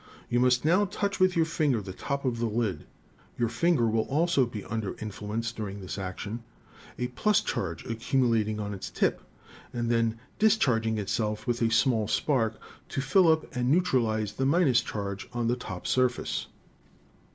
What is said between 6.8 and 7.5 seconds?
a +